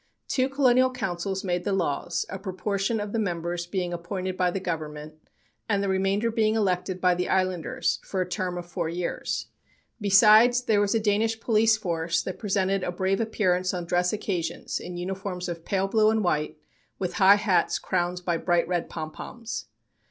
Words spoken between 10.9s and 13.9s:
a Danish police force that presented a brave appearance on